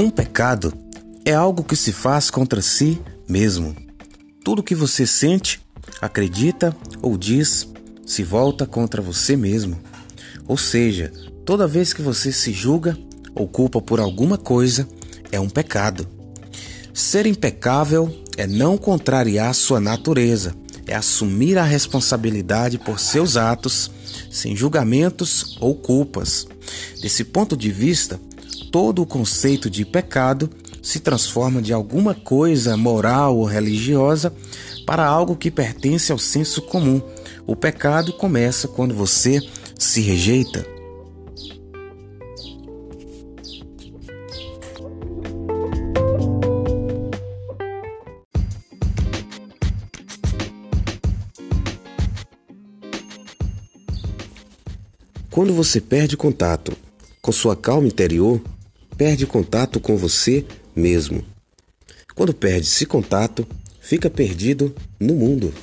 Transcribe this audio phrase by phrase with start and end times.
[0.00, 0.72] Um pecado
[1.24, 3.74] é algo que se faz contra si mesmo.
[4.44, 5.60] Tudo que você sente,
[6.00, 6.72] acredita
[7.02, 7.66] ou diz
[8.06, 9.76] se volta contra você mesmo.
[10.46, 11.12] Ou seja,
[11.44, 12.96] toda vez que você se julga
[13.34, 14.88] ou culpa por alguma coisa,
[15.32, 16.08] é um pecado.
[16.94, 20.54] Ser impecável é não contrariar sua natureza,
[20.86, 23.90] é assumir a responsabilidade por seus atos,
[24.30, 26.46] sem julgamentos ou culpas.
[27.02, 28.20] Desse ponto de vista,
[28.70, 30.50] todo o conceito de pecado
[30.82, 34.32] se transforma de alguma coisa moral ou religiosa
[34.86, 37.00] para algo que pertence ao senso comum.
[37.46, 39.40] O pecado começa quando você
[39.78, 40.66] se rejeita.
[55.30, 56.76] Quando você perde contato
[57.22, 58.40] com sua calma interior,
[58.98, 61.24] perde contato com você mesmo.
[62.16, 63.46] Quando perde esse contato,
[63.80, 65.54] fica perdido no mundo.